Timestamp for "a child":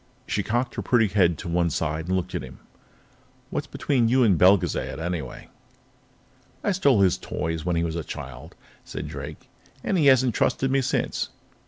7.95-8.55